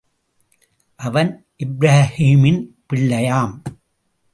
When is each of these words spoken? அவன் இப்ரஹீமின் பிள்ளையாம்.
அவன் 0.95 1.45
இப்ரஹீமின் 1.65 2.61
பிள்ளையாம். 2.93 3.53